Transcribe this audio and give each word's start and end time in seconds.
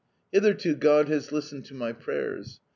Hitherto 0.31 0.73
God 0.73 1.09
has 1.09 1.31
listened 1.31 1.63
to 1.65 1.75
my 1.75 1.91
prayers. 1.93 2.59